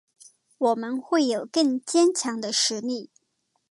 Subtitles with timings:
[0.57, 3.11] 我们会有更坚强的实力